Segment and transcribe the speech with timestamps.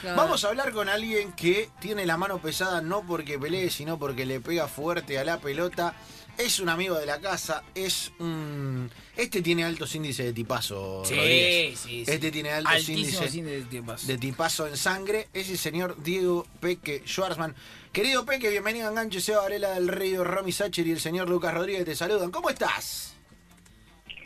[0.00, 0.16] Claro.
[0.16, 4.24] Vamos a hablar con alguien que tiene la mano pesada no porque pelee, sino porque
[4.24, 5.94] le pega fuerte a la pelota.
[6.38, 8.90] Es un amigo de la casa, es un...
[9.14, 11.78] Este tiene altos índices de tipazo, Rodríguez.
[11.78, 12.10] Sí, sí, sí.
[12.10, 15.28] Este tiene altos Altísimos índices de tipazo en sangre.
[15.34, 17.54] Es el señor Diego Peque Schwarzman.
[17.92, 21.52] Querido Peque, bienvenido a Enganche, Seba Varela del Río, Romy Sacher y el señor Lucas
[21.52, 22.30] Rodríguez te saludan.
[22.30, 23.16] ¿Cómo estás?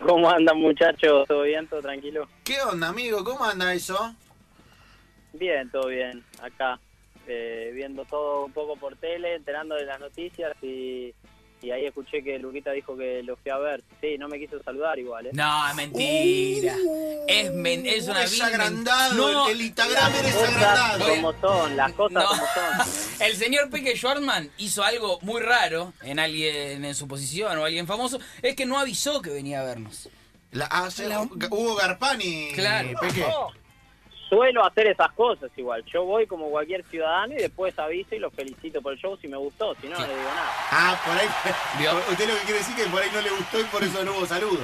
[0.07, 1.27] ¿Cómo andan muchachos?
[1.27, 1.67] ¿Todo bien?
[1.67, 2.29] ¿Todo tranquilo?
[2.45, 3.25] ¿Qué onda, amigo?
[3.25, 4.15] ¿Cómo anda eso?
[5.35, 6.25] Bien, todo bien.
[6.41, 6.79] Acá,
[7.27, 11.13] eh, viendo todo un poco por tele, enterando de las noticias y,
[11.63, 13.83] y ahí escuché que Luquita dijo que lo fui a ver.
[14.01, 15.31] Sí, no me quiso saludar igual, ¿eh?
[15.33, 16.77] No, es mentira.
[17.27, 21.09] es, men- es una es agrandado, No, el, el Instagram Las eres cosas agrandado.
[21.09, 22.29] como son, las cosas No.
[22.29, 23.21] como son.
[23.27, 27.87] El señor Peque Schwartzman hizo algo muy raro en alguien en su posición o alguien
[27.87, 28.19] famoso.
[28.43, 30.09] Es que no avisó que venía a vernos.
[30.53, 32.91] La, ah, sí, La- Hugo Garpani, Claro.
[33.01, 33.25] Peque.
[34.35, 35.85] Suelo hacer esas cosas igual.
[35.85, 39.29] Yo voy como cualquier ciudadano y después aviso y los felicito por el show si
[39.29, 40.51] me gustó, si no, no le digo nada.
[40.71, 41.29] Ah, por ahí.
[42.13, 44.05] Usted lo que quiere decir es que por ahí no le gustó y por eso
[44.05, 44.59] no hubo saludos.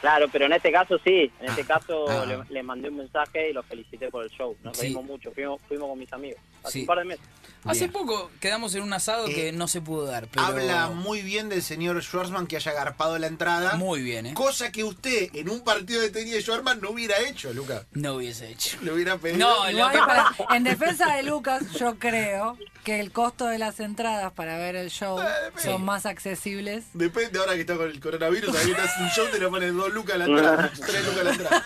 [0.00, 1.30] Claro, pero en este caso sí.
[1.40, 2.24] En este caso ah.
[2.26, 4.56] le, le mandé un mensaje y los felicité por el show.
[4.62, 4.86] Nos Sí.
[4.86, 6.40] reímos mucho, fuimos, fuimos con mis amigos.
[6.62, 6.80] Hace Sí.
[6.80, 7.28] un par de meses.
[7.64, 7.92] Hace Bien.
[7.92, 11.48] poco quedamos en un asado Eh, que no se pudo dar, pero Habla muy bien
[11.48, 13.74] del señor Schwarzman que haya garpado la entrada.
[13.76, 14.34] muy bien, ¿eh?
[14.34, 17.84] Cosa que usted en un partido de tenis de Schwarzman no hubiera hecho, Lucas.
[17.92, 18.78] No hubiese hecho.
[18.82, 19.38] Le hubiera pedido.
[19.46, 24.32] No, lo para- en defensa de Lucas, yo creo que el costo de las entradas
[24.32, 25.18] para ver el show
[25.62, 26.84] son más accesibles.
[26.94, 29.92] Depende ahora que está con el coronavirus, ahí estás un show, te lo ponen dos
[29.92, 31.64] lucas a la entrada, tres lucas a la entrada.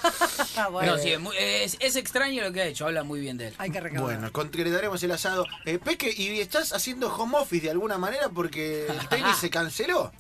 [0.56, 3.20] Ah, bueno, No, sí, es, muy- es- es extraño lo que ha hecho, habla muy
[3.20, 3.54] bien de él.
[3.58, 4.04] hay que recaudar.
[4.18, 5.46] Bueno, concretaremos el asado.
[5.64, 10.12] Eh, Peque, ¿y estás haciendo home office de alguna manera porque el tenis se canceló?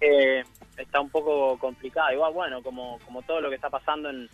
[0.00, 0.44] Eh,
[0.76, 2.12] está un poco complicado.
[2.12, 4.28] Igual, bueno, como, como todo lo que está pasando en,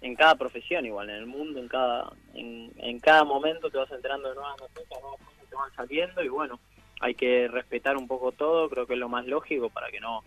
[0.00, 3.90] en cada profesión, igual, en el mundo, en cada, en, en cada momento te vas
[3.90, 6.60] enterando de nuevas noticias, nuevas cosas te van saliendo y bueno,
[7.00, 10.22] hay que respetar un poco todo, creo que es lo más lógico para que no,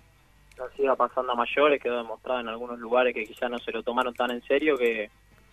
[0.76, 4.14] siga pasando a mayores, quedó demostrado en algunos lugares que quizás no se lo tomaron
[4.14, 5.10] tan en serio que,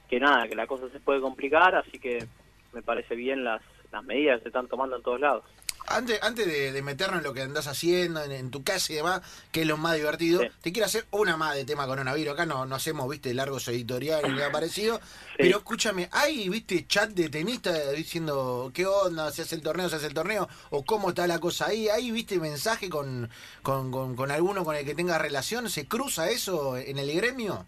[0.08, 2.24] que nada, que la cosa se puede complicar, así que
[2.72, 5.44] me parece bien las, las medidas que se están tomando en todos lados.
[5.91, 8.97] Antes, antes de, de meternos en lo que andás haciendo, en, en tu casa y
[8.97, 9.22] demás,
[9.53, 10.49] que es lo más divertido, Sí.
[10.62, 12.34] te quiero hacer una más de tema coronavirus.
[12.34, 15.00] Acá no, no hacemos, viste, largos editoriales ni nada parecido.
[15.37, 19.97] Pero escúchame, ¿hay, viste, chat de tenistas diciendo qué onda, se hace el torneo, se
[19.97, 20.48] hace el torneo?
[20.71, 21.88] ¿O cómo está la cosa ahí?
[21.88, 23.31] ¿Hay, viste, mensaje con,
[23.62, 25.69] con, con, con alguno con el que tenga relación?
[25.71, 27.66] ¿Se cruza eso en el gremio?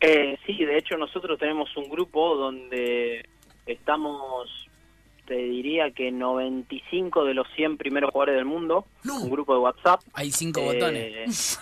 [0.00, 3.26] Eh, sí, de hecho nosotros tenemos un grupo donde
[3.64, 4.50] estamos,
[5.26, 9.16] te diría que 95 de los 100 primeros jugadores del mundo, No.
[9.20, 10.00] un grupo de WhatsApp.
[10.12, 11.58] Hay cinco Eh, botones.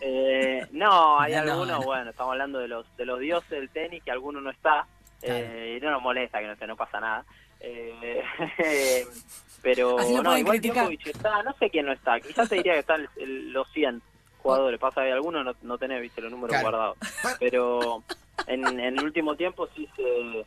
[0.00, 1.84] eh, no, hay No, no, algunos, no.
[1.86, 4.86] bueno, estamos hablando de los de los dioses del tenis, que alguno no está,
[5.22, 7.24] eh, y no nos molesta que no esté, no pasa nada.
[7.60, 8.22] Eh,
[9.62, 13.68] pero no, igual está, no sé quién no está, quizás te diría que están los
[13.72, 14.00] 100
[14.38, 16.70] jugadores, pasa que algunos no, no tenés, viste, los números Claro.
[16.70, 16.98] guardados.
[17.40, 18.02] Pero
[18.46, 20.44] en, en el último tiempo sí se,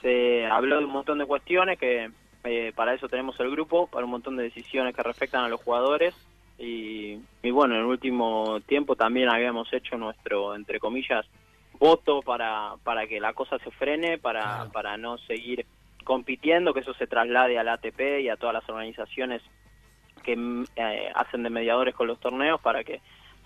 [0.00, 2.10] se habló de un montón de cuestiones que
[2.44, 5.60] eh, para eso tenemos el grupo, para un montón de decisiones que respectan a los
[5.62, 6.14] jugadores.
[6.58, 11.26] Y, y bueno, en el último tiempo también habíamos hecho nuestro, entre comillas,
[11.78, 14.72] voto para, para que la cosa se frene, para, Claro.
[14.72, 15.66] para no seguir
[16.04, 19.42] compitiendo, que eso se traslade al ATP y a todas las organizaciones
[20.22, 23.00] que eh, hacen de mediadores con los torneos para que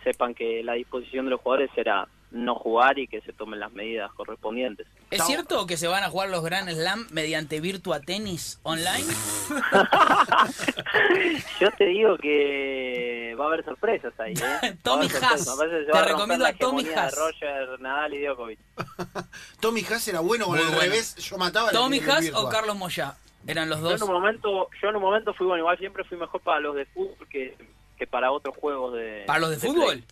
[0.04, 3.72] sepan que la disposición de los jugadores será no jugar y que se tomen las
[3.72, 4.86] medidas correspondientes.
[5.10, 9.04] ¿Es cierto que se van a jugar los Grand Slam mediante Virtua Tennis online?
[11.60, 14.34] Yo te digo que va a haber sorpresas ahí.
[14.34, 14.76] ¿eh?
[14.82, 15.56] Tommy Haas.
[15.90, 17.14] Te a recomiendo a Tommy Haas.
[17.14, 18.58] de Roger, Nadal y Djokovic.
[19.60, 20.80] Tommy Haas era bueno con el bueno.
[20.80, 21.70] revés, yo mataba.
[21.70, 23.16] ¿Tommy Haas o Carlos Moya?
[23.46, 24.08] Eran los Yo en dos.
[24.08, 26.84] un momento, yo en un momento fui bueno, igual siempre fui mejor para los de
[26.86, 27.56] fútbol que,
[27.96, 29.22] que para otros juegos de.
[29.26, 30.02] ¿Para los de fútbol?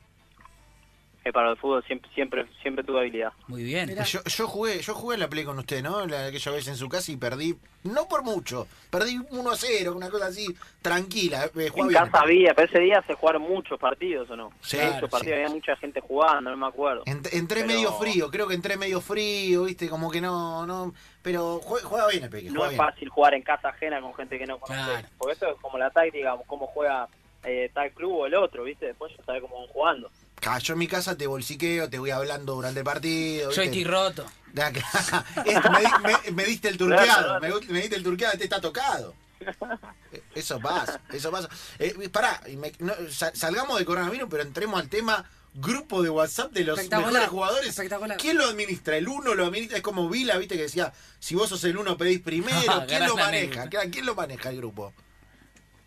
[1.32, 3.32] Para los de fútbol siempre, siempre, siempre tuve habilidad.
[3.48, 3.88] Muy bien.
[3.88, 4.04] Mirá.
[4.04, 6.06] Yo, yo jugué, yo jugué la play con usted, ¿no?
[6.06, 9.94] La, aquella vez en su casa y perdí, no por mucho, perdí 1 a 0,
[9.96, 11.88] una cosa así, tranquila, eh, En bien.
[12.04, 14.50] casa había, pero ese día se jugaron muchos partidos o no.
[14.60, 15.42] Sí, muchos claro, partidos, sí.
[15.42, 17.04] había mucha gente jugando, no me acuerdo.
[17.06, 20.92] Ent- entré Pero- medio frío, creo que entré medio frío, viste, como que no, no,
[21.22, 22.86] pero jue- juega bien el Peque, no juega es bien.
[22.90, 24.84] fácil jugar en casa ajena con gente que no conoce.
[24.90, 25.08] Claro.
[25.18, 27.08] Porque eso es como la táctica, cómo juega
[27.46, 28.86] eh, tal club o el otro, ¿viste?
[28.86, 30.10] Después ya sabes cómo van jugando.
[30.46, 33.50] Ah, yo en mi casa te bolsiqueo, te voy hablando durante el partido.
[33.50, 34.26] Yo estoy roto.
[34.54, 37.48] Esto, me, di- me- me diste el turqueado, me,
[37.80, 39.14] diste el turqueado, este está tocado.
[40.12, 41.48] Eh, Eso pasa, eso pasa.
[41.78, 42.40] Eh, pará,
[42.78, 47.26] no, sa- salgamos de coronavirus, pero entremos al tema grupo de WhatsApp de los mejores
[47.28, 47.68] jugadores.
[47.68, 48.16] espectacular.
[48.16, 48.96] ¿Quién lo administra?
[48.96, 49.76] ¿El uno lo administra?
[49.78, 52.56] Es como Vila, viste, que decía, si vos sos el uno pedís primero.
[52.88, 53.68] ¿Quién lo maneja?
[53.68, 54.92] ¿Quién lo maneja el grupo?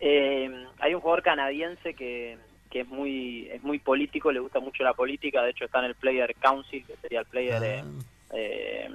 [0.00, 2.38] Eh, hay un jugador canadiense que,
[2.70, 5.86] que es muy es muy político, le gusta mucho la política, de hecho está en
[5.86, 7.62] el Player Council, que sería el player...
[7.62, 7.82] eh,
[8.30, 8.34] Ah.
[8.34, 8.88] eh,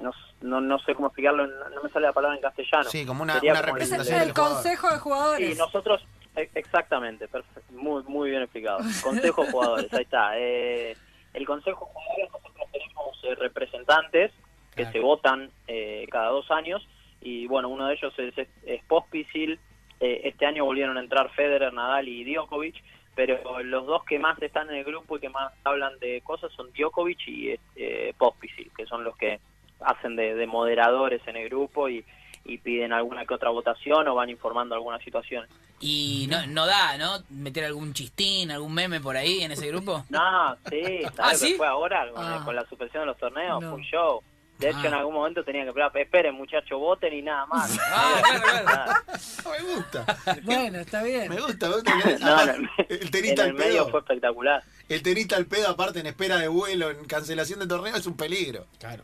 [0.00, 0.10] no,
[0.42, 2.90] no, no sé cómo explicarlo, no, no me sale la palabra en castellano.
[2.90, 5.52] Sí, como una, Sería como representación el del consejo de jugadores.
[5.52, 6.04] Sí, nosotros,
[6.36, 8.78] e- exactamente, perfecto, muy, muy bien explicado.
[9.02, 10.36] Consejo de jugadores, ahí está.
[10.38, 10.96] Eh,
[11.34, 14.32] el consejo de jugadores, nosotros tenemos eh, representantes
[14.74, 14.92] que Claro.
[14.92, 16.86] se votan eh, cada dos años
[17.20, 19.60] y bueno, uno de ellos es, es, es Pospisil.
[20.00, 22.74] Eh, este año volvieron a entrar Federer, Nadal y Djokovic,
[23.14, 26.50] pero los dos que más están en el grupo y que más hablan de cosas
[26.52, 29.40] son Djokovic y eh, Pospisil, que son los que
[29.80, 32.04] hacen de, de moderadores en el grupo y,
[32.44, 35.46] y piden alguna que otra votación o van informando alguna situación.
[35.80, 37.18] Y no, no da, ¿no?
[37.30, 40.04] Meter algún chistín, algún meme por ahí en ese grupo.
[40.08, 41.52] No, sí, ¿sabes ¿Ah, sí?
[41.52, 42.42] que fue ahora con, Ah.
[42.44, 43.60] con la suspensión de los torneos?
[43.60, 43.70] No.
[43.70, 44.22] Fue un show.
[44.58, 44.86] De hecho, Ah.
[44.88, 47.76] en algún momento tenía que hablar, esperen muchachos, voten y nada más.
[47.80, 48.22] Ah.
[48.64, 49.04] Nada.
[49.50, 50.06] Me gusta.
[50.42, 51.28] Bueno, está bien.
[51.28, 51.92] Me gusta, me gusta.
[52.20, 53.90] No, el, el tenista en al el medio pedo.
[53.90, 54.62] fue espectacular.
[54.88, 58.16] El tenista al pedo, aparte en espera de vuelo, en cancelación de torneo, es un
[58.16, 58.66] peligro.
[58.78, 59.02] Claro.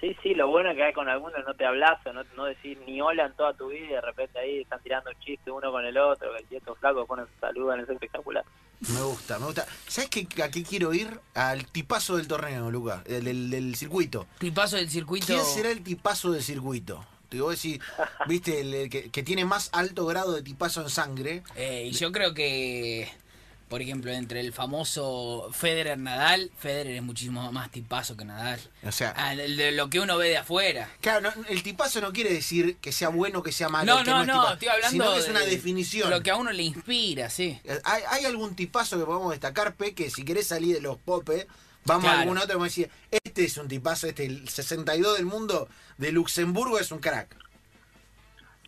[0.00, 2.46] Sí, sí, lo bueno es que hay con algunos no te hablas o no, no
[2.46, 5.70] decís ni hola en toda tu vida y de repente ahí están tirando chistes uno
[5.70, 8.42] con el otro, que estos flacos ponen saludan, es espectacular.
[8.88, 9.66] Me gusta, me gusta.
[9.86, 11.20] ¿Sabes qué, a qué quiero ir?
[11.34, 14.26] Al tipazo del torneo, Lucas, el del, del circuito.
[14.38, 15.26] Tipazo del circuito.
[15.26, 17.04] ¿Quién será el tipazo del circuito?
[17.28, 17.80] Te voy a decir,
[18.26, 21.42] viste, el, el que, que tiene más alto grado de tipazo en sangre.
[21.54, 23.08] Eh, y yo creo que,
[23.70, 28.60] por ejemplo, entre el famoso Federer Nadal, Federer es muchísimo más tipazo que Nadal.
[28.84, 30.90] O sea, Ah, de- de lo que uno ve de afuera.
[31.00, 33.86] claro, no, el tipazo no quiere decir que sea bueno o que sea malo.
[33.96, 36.10] No, que no, es no, tipa- estoy hablando Sino que es de una definición.
[36.10, 37.58] Lo que a uno le inspira, sí.
[37.84, 41.46] ¿Hay, hay algún tipazo que podamos destacar, Pe, que si querés salir de los popes,
[41.84, 42.90] vamos a algún otro y vamos a decir,
[43.24, 47.36] este es un tipazo, este el 62 del mundo de Luxemburgo es un crack.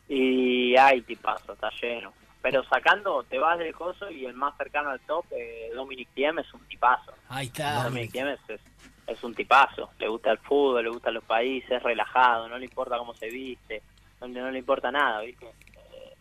[0.08, 2.12] Y hay tipazo, está lleno.
[2.42, 6.40] Pero sacando, te vas del coso y el más cercano al top, eh, Dominic Thiem,
[6.40, 7.12] es un tipazo.
[7.28, 7.84] Ahí está.
[7.84, 8.60] Dominic Thiem es, es,
[9.06, 9.90] es un tipazo.
[9.98, 13.28] Le gusta el fútbol, le gustan los países, es relajado, no le importa cómo se
[13.28, 13.82] viste,
[14.20, 15.46] no, no le importa nada, ¿viste?
[15.46, 16.14] Eh,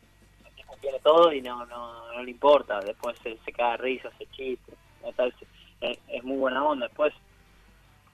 [0.80, 2.80] tiene todo y no, no, no le importa.
[2.82, 4.74] Después se, se caga risa, se chiste.
[5.82, 6.88] Es, es- muy buena onda.
[6.88, 7.14] Después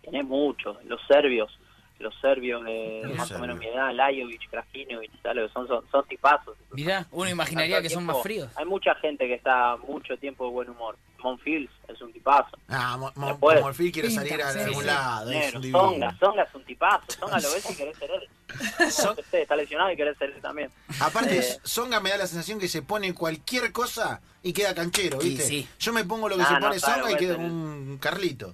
[0.01, 0.81] tenés muchos.
[0.86, 1.57] Los serbios,
[1.99, 5.11] los serbios de Los más o menos mi edad, Lajovic, Krajinovic.
[5.53, 6.55] Son, son, son tipazos.
[6.71, 8.49] Mirá, uno imaginaría que son más fríos.
[8.55, 10.97] Hay mucha gente que está mucho tiempo de buen humor.
[11.23, 12.55] Monfils es un tipazo.
[12.69, 14.85] Ah, Mo- Mo- Después- Morfil quiere Pinta, salir a sí, algún sí.
[14.88, 15.79] lado, es Negro, un divino.
[15.79, 17.05] Songa, Songa es un tipazo.
[17.19, 18.91] Songa lo ves y querés ser él.
[18.91, 20.69] Son- No sé, está lesionado y querés ser él también.
[20.99, 21.59] Aparte, Eh.
[21.63, 25.44] Songa me da la sensación que se pone cualquier cosa y queda canchero, ¿viste?
[25.44, 25.67] sí.
[25.79, 28.53] Yo me pongo lo que Ah, se pone Songa y queda un Carlito.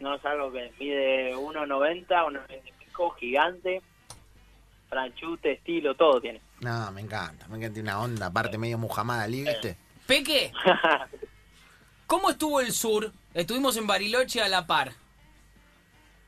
[0.00, 3.82] No es algo que mide 1.90, 1.90 y pico, gigante.
[4.88, 6.40] Franchute, estilo, todo tiene.
[6.60, 9.76] No, me encanta, me encanta una onda, aparte medio Muhammad Ali, ¿viste?
[10.06, 10.52] Peque,
[12.06, 13.10] ¿cómo estuvo el sur?
[13.34, 14.92] Estuvimos en Bariloche a la par.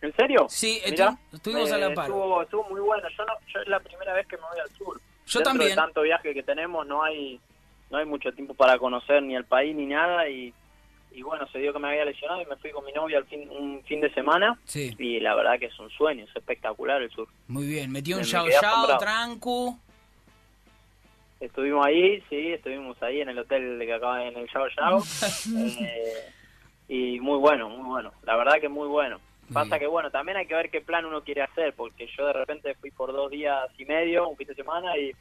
[0.01, 0.47] ¿En serio?
[0.49, 2.07] Sí, Mirá, estu- estuvimos a la par.
[2.07, 3.09] Estuvo, estuvo muy bueno.
[3.17, 5.01] Yo, no, yo es la primera vez que me voy al sur.
[5.27, 5.71] Yo Dentro también.
[5.71, 7.41] de tanto viaje que tenemos, no hay
[7.91, 10.29] no hay mucho tiempo para conocer ni el país ni nada.
[10.29, 10.53] Y,
[11.13, 13.27] y bueno, se dio que me había lesionado y me fui con mi novia al
[13.27, 14.59] fin, un fin de semana.
[14.65, 17.29] Sí, Y la verdad que es un sueño, es espectacular el sur.
[17.49, 17.91] muy bien.
[17.91, 19.79] Metió un Yao Yao, trancu.
[21.41, 25.03] Estuvimos ahí, sí, estuvimos ahí en el hotel que acaba en el Yao Yao.
[25.81, 26.33] Eh,
[26.89, 28.13] y muy bueno, muy bueno.
[28.25, 29.21] La verdad que muy bueno.
[29.53, 32.35] Pasa que bueno, también hay que ver qué plan uno quiere hacer, porque yo de
[32.35, 35.13] repente fui por dos días y medio, un fin de semana, y,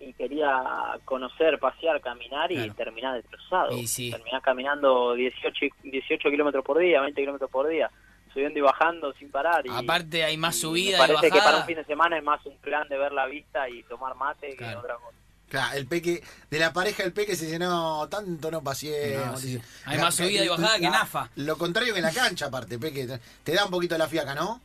[0.00, 0.62] y quería
[1.04, 2.74] conocer, pasear, caminar y Claro.
[2.74, 3.76] terminar destrozado.
[3.76, 4.10] Y sí.
[4.10, 7.90] Terminás caminando 18, y- 18 kilómetros por día, 20 kilómetros por día,
[8.32, 9.66] subiendo y bajando sin parar.
[9.66, 12.24] Y, Aparte hay más y subida y parece que para un fin de semana es
[12.24, 14.72] más un plan de ver la vista y tomar mate Claro.
[14.80, 15.16] que otra cosa.
[15.50, 19.26] Claro, el peque, de la pareja del peque se dice, no, tanto no paseemos.
[19.32, 19.60] No, sí.
[19.84, 21.28] Hay la- más subida y bajada que la- Nafa.
[21.34, 24.60] Lo contrario que en la cancha, aparte, peque, te da un poquito la fiaca, ¿no?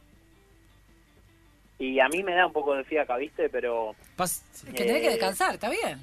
[1.78, 3.50] Y a mí me da un poco de fiaca, ¿viste?
[3.50, 6.00] Pero Pas- Que tenés que Eh, descansar, está bien.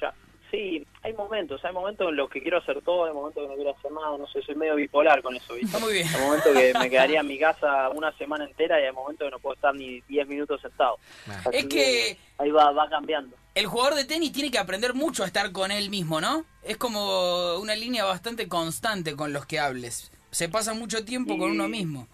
[0.00, 0.14] ya,
[0.50, 3.54] sí, hay momentos, hay momentos en los que quiero hacer todo, hay momentos que no
[3.56, 5.66] quiero hacer nada, no sé, soy medio bipolar con eso, ¿viste?
[5.66, 6.08] Está muy bien.
[6.08, 9.30] Hay momentos que me quedaría en mi casa una semana entera y hay momentos que
[9.30, 10.96] no puedo estar ni 10 minutos sentado.
[11.28, 11.42] Ah.
[11.52, 13.36] Es que ahí va, va cambiando.
[13.54, 16.46] el jugador de tenis tiene que aprender mucho a estar con él mismo, ¿no?
[16.62, 20.10] Es como una línea bastante constante con los que hables.
[20.30, 22.08] Se pasa mucho tiempo con uno mismo.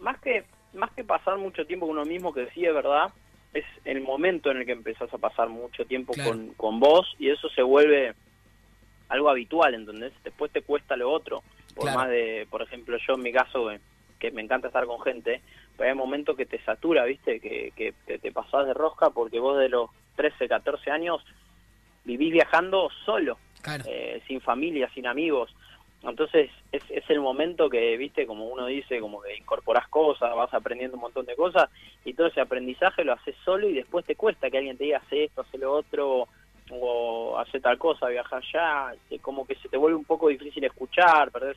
[0.00, 0.44] Más que,
[0.74, 3.12] más que pasar mucho tiempo con uno mismo, que sí es verdad,
[3.52, 6.30] es el momento en el que empezás a pasar mucho tiempo Claro.
[6.30, 8.14] con, con vos y eso se vuelve
[9.08, 10.12] algo habitual, ¿entendés?
[10.24, 11.42] Después te cuesta lo otro.
[11.74, 11.98] Por Claro.
[11.98, 13.68] más de, por ejemplo, yo en mi caso,
[14.18, 15.40] que me encanta estar con gente,
[15.76, 17.40] pero hay momentos que te satura, ¿viste?
[17.40, 21.24] Que, que, que te pasás de rosca porque vos de los 13, 14 años
[22.04, 23.84] vivís viajando solo, Claro.
[23.86, 25.54] eh, sin familia, sin amigos.
[26.06, 30.96] Entonces es, el momento que, viste, como uno dice, como que incorporás cosas, vas aprendiendo
[30.96, 31.70] un montón de cosas
[32.04, 34.98] y todo ese aprendizaje lo haces solo y después te cuesta que alguien te diga,
[34.98, 36.28] hace esto, hace lo otro,
[36.70, 41.30] o hace tal cosa, viajar allá, como que se te vuelve un poco difícil escuchar,
[41.30, 41.56] perdés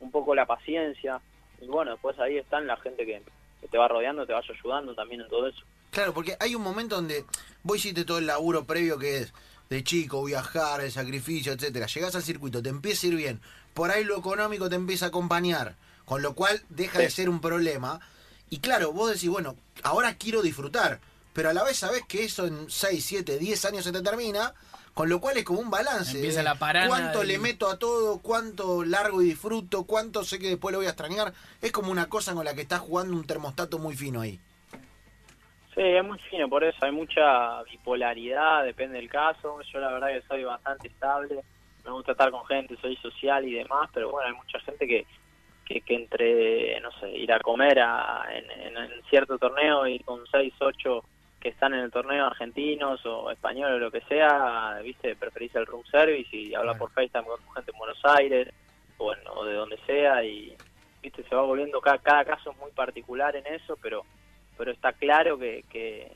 [0.00, 1.20] un poco la paciencia.
[1.60, 3.22] Y bueno, después ahí están la gente que,
[3.60, 5.62] que te va rodeando, te vaya ayudando también en todo eso.
[5.90, 7.24] Claro, porque hay un momento donde
[7.62, 9.34] vos hiciste todo el laburo previo que es
[9.72, 11.86] de chico, viajar, el sacrificio, etcétera.
[11.86, 13.40] Llegás al circuito, te empieza a ir bien.
[13.74, 17.40] Por ahí lo económico te empieza a acompañar, con lo cual deja de ser un
[17.40, 18.00] problema.
[18.50, 21.00] Y claro, vos decís, bueno, ahora quiero disfrutar,
[21.32, 24.52] pero a la vez sabés que eso en 6, 7, 10 años se te termina,
[24.92, 26.12] con lo cual es como un balance.
[26.16, 28.18] Empieza la parana ¿Cuánto del- le meto a todo?
[28.18, 29.84] ¿Cuánto largo y disfruto?
[29.84, 31.32] ¿Cuánto sé que después lo voy a extrañar?
[31.62, 34.38] Es como una cosa con la que estás jugando un termostato muy fino ahí.
[35.74, 39.58] Sí, es muy fino, por eso hay mucha bipolaridad, depende del caso.
[39.72, 41.42] Yo la verdad que soy bastante estable,
[41.84, 45.06] me gusta estar con gente, soy social y demás, pero bueno, hay mucha gente que,
[45.64, 49.98] que, que entre, no sé, ir a comer a, en, en, en cierto torneo y
[50.00, 51.04] con 6, 8
[51.40, 55.66] que están en el torneo argentinos o españoles o lo que sea, viste, preferís el
[55.66, 58.48] room service y hablar por FaceTime con gente en Buenos Aires
[58.98, 60.56] o, en- o de donde sea y,
[61.02, 64.04] viste, se va volviendo, cada, cada caso es muy particular en eso, pero
[64.56, 66.12] pero está claro que, que,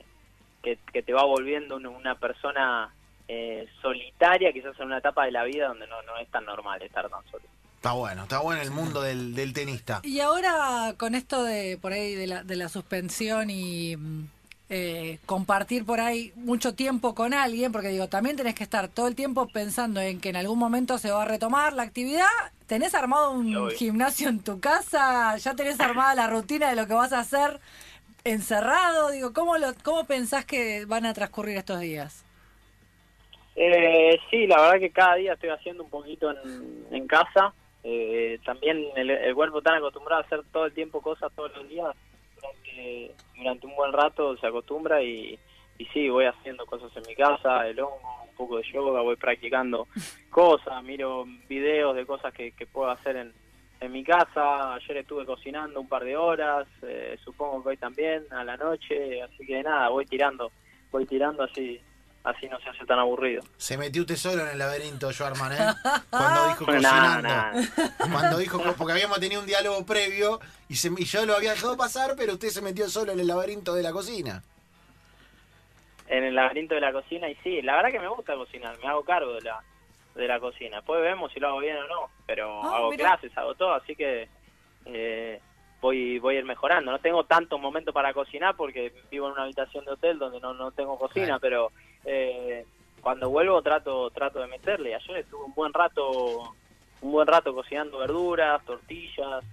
[0.63, 2.93] que, que te va volviendo una, una persona
[3.27, 6.81] eh, solitaria, quizás en una etapa de la vida donde no, no es tan normal
[6.81, 7.43] estar tan solo.
[7.75, 10.01] Está bueno, está bueno el mundo del, del tenista.
[10.03, 14.23] Y ahora con esto de por ahí de la, de la suspensión y mm,
[14.69, 19.07] eh, compartir por ahí mucho tiempo con alguien, porque digo, también tenés que estar todo
[19.07, 22.25] el tiempo pensando en que en algún momento se va a retomar la actividad.
[22.65, 23.77] ¿Tenés armado un Obvio.
[23.77, 25.37] gimnasio en tu casa?
[25.37, 27.61] ¿Ya tenés armada la rutina de lo que vas a hacer
[28.31, 29.11] encerrado?
[29.11, 32.23] Digo, ¿cómo, lo, cómo pensás que van a transcurrir estos días?
[33.55, 37.53] Eh, sí, la verdad que cada día estoy haciendo un poquito en, en casa.
[37.83, 41.69] Eh, también el, el cuerpo tan acostumbrado a hacer todo el tiempo cosas todos los
[41.69, 41.95] días,
[42.35, 45.39] durante, durante un buen rato se acostumbra y,
[45.77, 49.15] y sí, voy haciendo cosas en mi casa, el hongo, un poco de yoga, voy
[49.15, 49.87] practicando
[50.29, 53.33] cosas, miro videos de cosas que, que puedo hacer en,
[53.79, 54.73] en mi casa.
[54.75, 59.21] Ayer estuve cocinando un par de horas, eh, supongo que hoy también, a la noche,
[59.21, 60.51] así que nada, voy tirando,
[60.91, 61.79] voy tirando así,
[62.23, 63.43] así no se hace tan aburrido.
[63.57, 65.57] Se metió usted solo en el laberinto, Schwarman, ¿eh?
[66.09, 67.21] Cuando dijo cocinando.
[67.27, 67.53] nada.
[68.11, 71.77] Cuando dijo, porque habíamos tenido un diálogo previo y, se, y yo lo había dejado
[71.77, 74.43] pasar, pero usted se metió solo en el laberinto de la cocina.
[76.07, 78.87] en el laberinto de la cocina y sí, la verdad que me gusta cocinar, me
[78.87, 79.61] hago cargo de la
[80.17, 80.77] de la cocina.
[80.77, 83.05] Después vemos si lo hago bien o no, pero Ah, hago mira.
[83.17, 84.27] clases, hago todo, así que
[84.85, 85.39] eh,
[85.81, 86.91] voy voy a ir mejorando.
[86.91, 90.53] No tengo tantos momentos para cocinar porque vivo en una habitación de hotel donde no,
[90.53, 91.39] no tengo cocina, Claro.
[91.41, 91.71] pero
[92.05, 92.65] eh,
[93.01, 94.95] cuando vuelvo trato trato de meterle.
[94.95, 96.53] Ayer estuve un buen rato
[96.99, 99.43] un buen rato cocinando verduras, tortillas,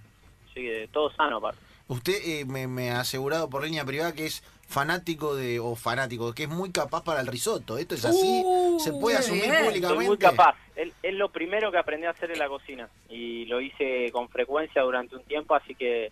[0.49, 1.59] así que todo sano aparte.
[1.87, 6.33] Usted eh, me, me ha asegurado por línea privada que es fanático de, o fanático,
[6.33, 7.77] que es muy capaz para el risotto.
[7.77, 8.41] ¿Esto es así?
[8.43, 9.55] Uh, ¿Se puede asumir bien.
[9.55, 10.07] Soy públicamente?
[10.07, 10.55] muy capaz.
[10.75, 14.27] Es, es lo primero que aprendí a hacer en la cocina y lo hice con
[14.29, 16.11] frecuencia durante un tiempo, así que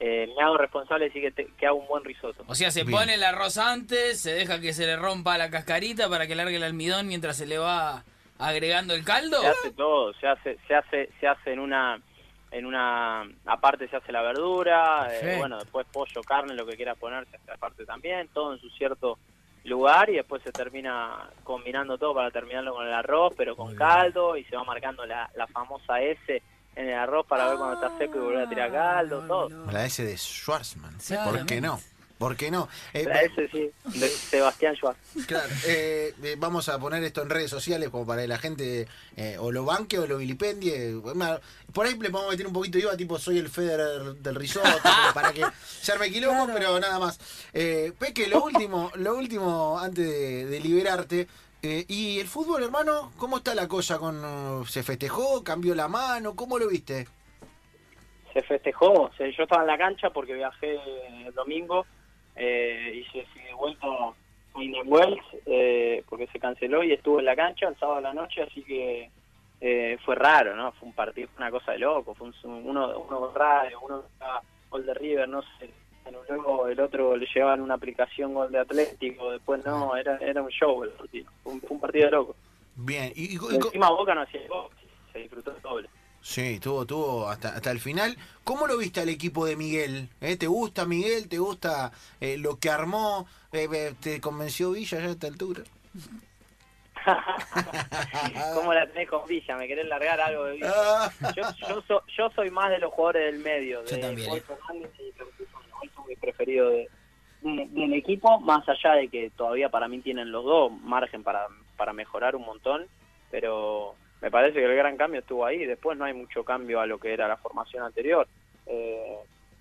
[0.00, 2.44] eh, me hago responsable de decir que, te- que hago un buen risotto.
[2.46, 2.96] O sea, se Bien.
[2.98, 6.56] pone el arroz antes, se deja que se le rompa la cascarita para que largue
[6.56, 8.04] el almidón mientras se le va
[8.38, 9.40] agregando el caldo.
[9.40, 12.00] Se hace todo, se hace, se hace, se hace en una,
[12.50, 16.96] en una, aparte se hace la verdura, eh, bueno, después pollo, carne, lo que quieras
[16.98, 19.18] poner se hace aparte también, todo en su cierto
[19.64, 24.36] lugar y después se termina combinando todo para terminarlo con el arroz, pero con caldo
[24.36, 26.42] y se va marcando la, la famosa S
[26.74, 29.48] en el arroz para ver cuando está seco y volver a tirar caldo, todo.
[29.70, 30.96] La S de Schwarzman.
[31.24, 31.80] ¿Por qué no?
[32.18, 32.68] ¿Por qué no?
[32.94, 33.06] Eh,
[33.36, 34.98] S sí, de Sebastián Schwartz.
[35.26, 38.88] Claro, eh, eh, vamos a poner esto en redes sociales como para que la gente
[39.16, 40.94] eh, o lo banque o lo vilipendie.
[40.94, 41.38] Bueno,
[41.72, 44.68] Por ahí le podemos meter un poquito de IVA, tipo soy el Federer del risotto,
[45.14, 46.58] para que se arme quilombo, Claro.
[46.58, 47.20] pero nada más.
[47.52, 51.28] Eh, Peque, lo último, lo último antes de, de liberarte.
[51.62, 53.12] eh, ¿Y el fútbol, hermano?
[53.16, 53.98] ¿Cómo está la cosa?
[53.98, 55.44] con ¿Se festejó?
[55.44, 56.34] ¿Cambió la mano?
[56.34, 57.06] ¿Cómo lo viste?
[58.32, 58.92] se festejó.
[59.04, 60.76] O sea, yo estaba en la cancha porque viajé
[61.26, 61.86] el domingo
[62.38, 63.86] eh, y se de vuelta
[64.56, 68.14] Indian Wells eh, porque se canceló y estuve en la cancha el sábado a la
[68.14, 69.10] noche, así que
[69.60, 70.72] eh, fue raro, ¿no?
[70.72, 72.14] Fue un partido, fue una cosa de loco.
[72.14, 72.34] Fue un,
[72.66, 74.02] uno, uno raro, uno
[74.70, 75.70] gol de River, no sé.
[76.28, 80.48] Luego el otro le llevaban una aplicación gol de Atlético, después no, era era un
[80.48, 81.30] show el partido.
[81.42, 82.36] Fue un, fue un partido de loco.
[82.76, 84.68] Bien, y, y- y- Encima Boca no hacía gol,
[85.12, 85.88] se disfrutó el doble.
[86.20, 88.16] Sí, tuvo, tuvo hasta, hasta el final.
[88.44, 90.08] ¿Cómo lo viste al equipo de Miguel?
[90.20, 90.36] ¿Eh?
[90.36, 91.28] ¿Te gusta Miguel?
[91.28, 93.26] ¿Te gusta eh, lo que armó?
[93.52, 95.62] Eh, eh, ¿Te convenció Villa ya a esta altura?
[98.54, 99.56] ¿Cómo la tenés con Villa?
[99.56, 101.10] ¿Me querés largar algo de Villa?
[101.36, 104.38] Yo, yo, so- yo soy más de los jugadores del medio, Yo de también, Paul
[104.38, 104.42] eh.
[104.46, 105.76] Fernández y Campuzano.
[105.82, 106.88] Hoy son mis preferidos de,
[107.42, 111.46] de- del equipo, más allá de que todavía para mí tienen los dos margen para,
[111.76, 112.86] para mejorar un montón,
[113.30, 115.64] pero me parece que el gran cambio estuvo ahí.
[115.64, 118.26] Después no hay mucho cambio a lo que era la formación anterior.
[118.66, 119.16] Eh,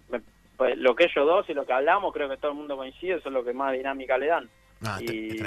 [0.09, 0.21] me-
[0.57, 3.21] pues, lo que ellos dos y lo que hablamos, creo que todo el mundo coincide,
[3.21, 4.49] son lo que más dinámica le dan.
[4.99, 5.37] Es y,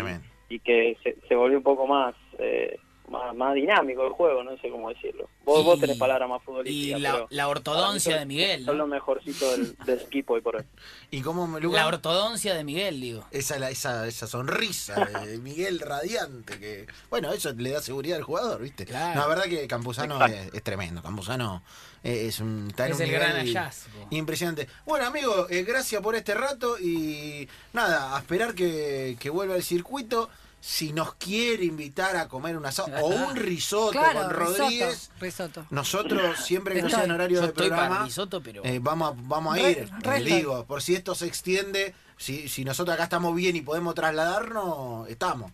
[0.48, 2.78] y que se, se volvió un poco más, eh,
[3.10, 5.28] más más dinámico el juego, no sé cómo decirlo.
[5.44, 7.00] Vos, Y- vos tenés palabras más Y futbolísticas.
[7.00, 8.84] la, pero la ortodoncia de Miguel, Son ¿no?
[8.84, 10.62] lo mejorcito del, del equipo hoy por hoy.
[11.10, 11.58] ¿Y cómo?
[11.58, 13.24] La ortodoncia de Miguel, digo.
[13.32, 18.22] esa, la- esa, esa sonrisa de Miguel radiante que bueno eso le da seguridad al
[18.24, 19.14] jugador viste Claro.
[19.16, 21.62] no, la verdad que Campuzano es, es tremendo Campuzano
[22.02, 24.06] es un está en Es un el gran hallazgo.
[24.10, 29.56] impresionante bueno amigo eh, gracias por este rato y nada a esperar que, que vuelva
[29.56, 30.28] el circuito
[30.60, 35.20] si nos quiere invitar a comer un asado o un risotto Claro, con Rodríguez risotto,
[35.20, 35.66] risotto.
[35.70, 38.64] nosotros siempre que no sea en horario Yo de estoy para programa risotto, pero...
[38.64, 39.64] eh, vamos a, vamos a ir,
[40.00, 40.24] re eh, estoy.
[40.24, 45.08] digo, por si esto se extiende, si, si nosotros acá estamos bien y podemos trasladarnos,
[45.08, 45.50] estamos.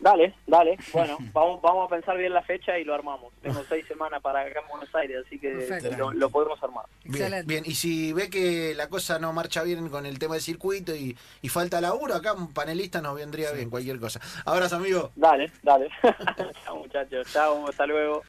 [0.00, 0.76] Dale, dale.
[0.92, 3.32] Bueno, vamos, vamos a pensar bien la fecha y lo armamos.
[3.42, 6.84] Tengo seis semanas para acá en Buenos Aires, así que lo, lo podemos armar.
[7.04, 7.46] Bien, Excelente.
[7.46, 10.94] bien, y si ve que la cosa no marcha bien con el tema del circuito
[10.94, 14.20] y, y falta laburo, acá un panelista nos vendría bien, cualquier cosa.
[14.44, 15.10] Abrazo, amigo.
[15.16, 15.88] Dale, dale.
[16.64, 18.22] chao muchachos, chao, hasta luego.